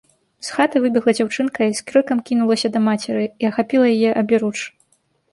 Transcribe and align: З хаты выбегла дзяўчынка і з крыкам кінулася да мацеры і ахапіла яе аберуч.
З 0.45 0.53
хаты 0.53 0.79
выбегла 0.83 1.11
дзяўчынка 1.17 1.67
і 1.71 1.75
з 1.79 1.83
крыкам 1.91 2.23
кінулася 2.29 2.71
да 2.77 2.81
мацеры 2.87 3.27
і 3.43 3.49
ахапіла 3.51 3.91
яе 3.97 4.15
аберуч. 4.23 4.55